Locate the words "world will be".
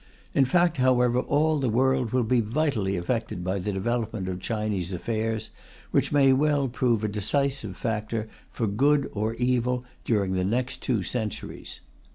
1.69-2.41